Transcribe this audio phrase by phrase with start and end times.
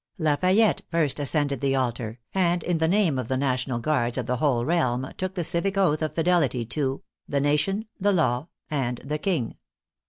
[0.17, 4.25] Lafayette first as cended the altar, and in the name of the National Guards of
[4.25, 8.97] the whole realm took the civic oath of fidelity to" the nation, the law, and
[9.03, 9.57] the King."